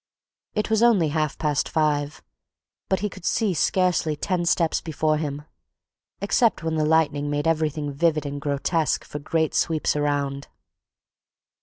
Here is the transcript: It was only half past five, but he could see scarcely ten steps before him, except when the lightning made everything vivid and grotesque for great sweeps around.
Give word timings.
It 0.55 0.71
was 0.71 0.81
only 0.81 1.09
half 1.09 1.37
past 1.37 1.69
five, 1.69 2.23
but 2.89 3.01
he 3.01 3.07
could 3.07 3.23
see 3.23 3.53
scarcely 3.53 4.15
ten 4.15 4.47
steps 4.47 4.81
before 4.81 5.17
him, 5.17 5.43
except 6.21 6.63
when 6.63 6.73
the 6.73 6.85
lightning 6.85 7.29
made 7.29 7.45
everything 7.47 7.91
vivid 7.93 8.25
and 8.25 8.41
grotesque 8.41 9.03
for 9.05 9.19
great 9.19 9.53
sweeps 9.53 9.95
around. 9.95 10.47